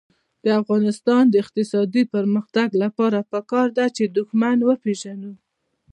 [0.43, 5.33] د افغانستان د اقتصادي پرمختګ لپاره پکار ده چې دښمن وپېژنو.